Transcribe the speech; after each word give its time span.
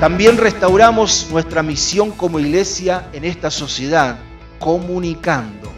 También 0.00 0.36
restauramos 0.36 1.28
nuestra 1.30 1.62
misión 1.62 2.10
como 2.10 2.38
iglesia 2.38 3.08
en 3.14 3.24
esta 3.24 3.50
sociedad, 3.50 4.18
comunicando. 4.58 5.72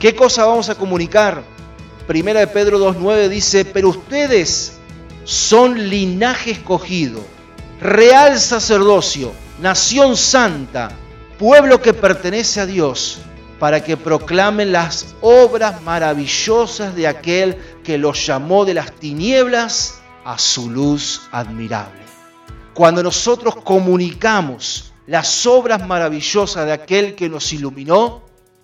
¿Qué 0.00 0.16
cosa 0.16 0.44
vamos 0.44 0.68
a 0.68 0.74
comunicar? 0.74 1.44
Primera 2.08 2.40
de 2.40 2.48
Pedro 2.48 2.80
2.9 2.80 3.28
dice, 3.28 3.64
pero 3.64 3.90
ustedes 3.90 4.78
son 5.22 5.88
linaje 5.88 6.50
escogido, 6.50 7.20
real 7.80 8.40
sacerdocio, 8.40 9.30
nación 9.60 10.16
santa, 10.16 10.90
pueblo 11.38 11.80
que 11.80 11.94
pertenece 11.94 12.60
a 12.60 12.66
Dios, 12.66 13.20
para 13.60 13.84
que 13.84 13.96
proclamen 13.96 14.72
las 14.72 15.14
obras 15.20 15.80
maravillosas 15.82 16.96
de 16.96 17.06
aquel 17.06 17.56
que 17.84 17.96
los 17.96 18.26
llamó 18.26 18.64
de 18.64 18.74
las 18.74 18.90
tinieblas 18.90 20.00
a 20.24 20.36
su 20.36 20.68
luz 20.68 21.28
admirable. 21.30 22.11
Cuando 22.74 23.02
nosotros 23.02 23.56
comunicamos 23.56 24.92
las 25.06 25.46
obras 25.46 25.86
maravillosas 25.86 26.64
de 26.64 26.72
aquel 26.72 27.14
que 27.14 27.28
nos 27.28 27.52
iluminó, 27.52 28.22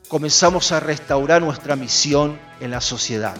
comenzamos 0.08 0.72
a 0.72 0.80
restaurar 0.80 1.42
nuestra 1.42 1.76
misión 1.76 2.38
en 2.60 2.70
la 2.70 2.80
sociedad. 2.80 3.36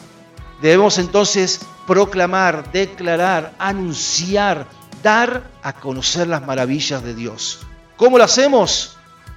Debemos 0.60 0.98
entonces 0.98 1.60
proclamar, 1.86 2.70
declarar, 2.70 3.54
anunciar, 3.58 4.66
dar 5.02 5.50
a 5.62 5.72
conocer 5.72 6.27
las 6.27 6.44
maravillas 6.44 7.02
de 7.02 7.14
Dios. 7.14 7.60
¿Cómo 7.96 8.19
lo 8.19 8.24
hacemos? 8.24 8.96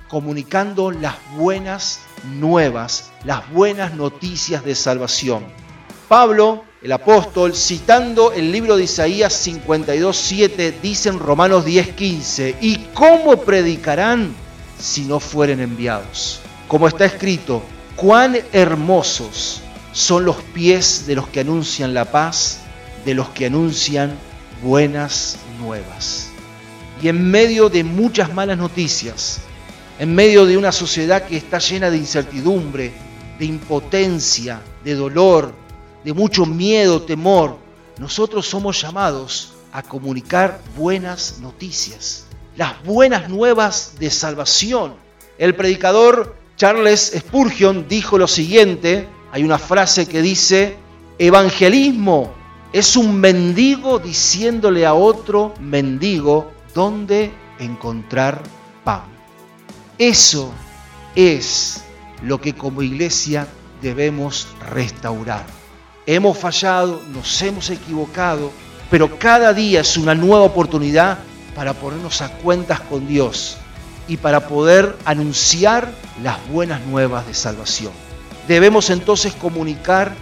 Comunicando 0.09 0.91
las 0.91 1.16
buenas 1.38 2.02
nuevas, 2.26 3.12
las 3.23 3.49
buenas 3.52 3.93
noticias 3.93 4.66
de 4.66 4.76
salvación. 4.76 5.45
Pablo, 6.09 6.66
el 6.81 6.91
apóstol, 6.91 7.55
citando 7.55 8.32
el 8.32 8.51
libro 8.51 8.76
de 8.76 8.85
Isaías 8.85 9.48
52.7, 9.48 10.74
dice 10.82 11.10
en 11.10 11.20
Romanos 11.20 11.63
10.15, 11.63 12.55
¿y 12.60 12.77
cómo 12.96 13.38
predicarán 13.38 14.34
si 14.79 15.01
no 15.01 15.20
fueren 15.20 15.60
enviados? 15.60 16.40
Como 16.68 16.88
está 16.88 17.05
escrito, 17.05 17.62
cuán 17.96 18.35
hermosos 18.51 19.62
son 19.93 20.26
los 20.26 20.38
pies 20.38 21.05
de 21.05 21.15
los 21.15 21.27
que 21.27 21.41
anuncian 21.41 21.93
la 21.93 22.05
paz, 22.05 22.62
de 23.05 23.13
los 23.13 23.29
que 23.29 23.45
anuncian 23.45 24.18
buenas 24.63 25.38
nuevas. 25.60 26.29
Y 27.04 27.10
en 27.10 27.29
medio 27.29 27.70
de 27.70 27.84
muchas 27.84 28.34
malas 28.34 28.57
noticias, 28.57 29.41
en 29.99 30.16
medio 30.16 30.48
de 30.48 30.57
una 30.57 30.71
sociedad 30.71 31.27
que 31.27 31.38
está 31.38 31.60
llena 31.60 31.91
de 31.91 31.98
incertidumbre, 31.98 32.91
de 33.38 33.45
impotencia, 33.45 34.62
de 34.84 34.95
dolor, 34.95 35.60
de 36.04 36.13
mucho 36.13 36.46
miedo, 36.46 37.02
temor, 37.02 37.57
nosotros 37.98 38.48
somos 38.48 38.82
llamados 38.82 39.54
a 39.71 39.84
comunicar 39.84 40.60
buenas 40.76 41.40
noticias, 41.40 42.26
las 42.55 42.84
buenas 42.84 43.30
nuevas 43.30 43.94
de 43.99 44.10
salvación. 44.10 44.96
El 45.38 45.55
predicador 45.55 46.35
Charles 46.57 47.13
Spurgeon 47.18 47.88
dijo 47.88 48.18
lo 48.18 48.27
siguiente, 48.27 49.07
hay 49.32 49.44
una 49.44 49.57
frase 49.57 50.07
que 50.07 50.22
dice, 50.22 50.76
evangelismo 51.18 52.34
es 52.74 52.96
un 52.96 53.20
mendigo 53.20 53.99
diciéndole 53.99 54.85
a 54.85 54.94
otro 54.94 55.54
mendigo 55.60 56.52
dónde 56.74 57.32
encontrar 57.60 58.41
pan. 58.84 59.04
Eso 59.98 60.52
es 61.16 61.84
lo 62.24 62.40
que 62.40 62.54
como 62.54 62.82
iglesia 62.82 63.48
debemos 63.82 64.47
restaurar. 64.72 65.46
Hemos 66.06 66.38
fallado, 66.38 67.02
nos 67.13 67.41
hemos 67.41 67.69
equivocado, 67.69 68.52
pero 68.90 69.19
cada 69.19 69.53
día 69.53 69.81
es 69.81 69.97
una 69.97 70.16
nueva 70.16 70.44
oportunidad 70.44 71.19
para 71.56 71.73
ponernos 71.73 72.22
a 72.22 72.29
cuentas 72.29 72.79
con 72.81 73.07
Dios 73.07 73.57
y 74.07 74.17
para 74.17 74.47
poder 74.47 74.97
anunciar 75.06 75.91
las 76.23 76.38
buenas 76.50 76.81
nuevas 76.88 77.28
de 77.28 77.34
salvación. 77.34 77.91
Debemos 78.47 78.89
entonces 78.89 79.34
comunicar 79.34 80.13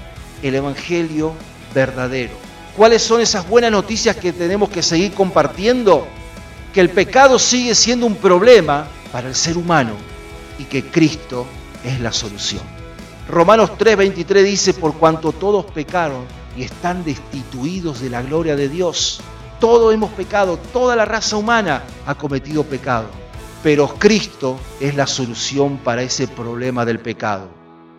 el 0.43 0.55
Evangelio 0.55 1.33
verdadero. 1.73 2.33
¿Cuáles 2.75 3.01
son 3.01 3.21
esas 3.21 3.47
buenas 3.47 3.71
noticias 3.71 4.15
que 4.15 4.33
tenemos 4.33 4.69
que 4.69 4.83
seguir 4.83 5.13
compartiendo? 5.13 6.07
Que 6.73 6.81
el 6.81 6.89
pecado 6.89 7.39
sigue 7.39 7.73
siendo 7.73 8.05
un 8.05 8.15
problema 8.15 8.87
para 9.11 9.27
el 9.27 9.35
ser 9.35 9.57
humano 9.57 9.93
y 10.59 10.65
que 10.65 10.83
Cristo 10.83 11.47
es 11.83 11.99
la 11.99 12.11
solución. 12.11 12.61
Romanos 13.29 13.71
3:23 13.77 14.43
dice, 14.43 14.73
por 14.73 14.95
cuanto 14.95 15.31
todos 15.31 15.65
pecaron 15.65 16.25
y 16.57 16.63
están 16.63 17.03
destituidos 17.03 18.01
de 18.01 18.09
la 18.09 18.23
gloria 18.23 18.55
de 18.55 18.67
Dios. 18.67 19.21
Todos 19.59 19.93
hemos 19.93 20.09
pecado, 20.13 20.57
toda 20.73 20.95
la 20.95 21.05
raza 21.05 21.37
humana 21.37 21.83
ha 22.07 22.15
cometido 22.15 22.63
pecado, 22.63 23.05
pero 23.61 23.87
Cristo 23.99 24.59
es 24.79 24.95
la 24.95 25.05
solución 25.05 25.77
para 25.77 26.01
ese 26.01 26.27
problema 26.27 26.85
del 26.85 26.99
pecado. 26.99 27.49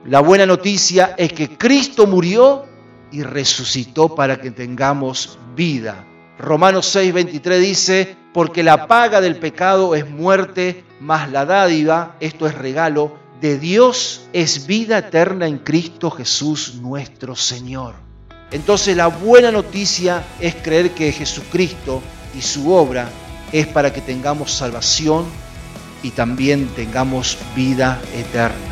La 0.04 0.18
buena 0.18 0.46
noticia 0.46 1.14
es 1.16 1.32
que 1.32 1.56
Cristo 1.56 2.08
murió 2.08 2.64
y 3.12 3.22
resucitó 3.22 4.16
para 4.16 4.40
que 4.40 4.50
tengamos 4.50 5.38
vida. 5.54 6.04
Romanos 6.40 6.92
6:23 6.96 7.58
dice, 7.60 8.16
porque 8.34 8.64
la 8.64 8.88
paga 8.88 9.20
del 9.20 9.36
pecado 9.36 9.94
es 9.94 10.10
muerte, 10.10 10.84
mas 10.98 11.30
la 11.30 11.46
dádiva, 11.46 12.16
esto 12.18 12.48
es 12.48 12.54
regalo, 12.56 13.20
de 13.40 13.58
Dios 13.58 14.22
es 14.32 14.66
vida 14.66 14.98
eterna 14.98 15.46
en 15.46 15.58
Cristo 15.58 16.10
Jesús 16.10 16.74
nuestro 16.74 17.34
Señor. 17.34 17.94
Entonces 18.50 18.96
la 18.96 19.06
buena 19.06 19.50
noticia 19.50 20.24
es 20.40 20.54
creer 20.56 20.90
que 20.90 21.12
Jesucristo 21.12 22.02
y 22.36 22.42
su 22.42 22.72
obra 22.72 23.08
es 23.52 23.66
para 23.66 23.92
que 23.92 24.00
tengamos 24.00 24.52
salvación 24.52 25.24
y 26.02 26.10
también 26.10 26.68
tengamos 26.74 27.38
vida 27.54 28.00
eterna. 28.14 28.69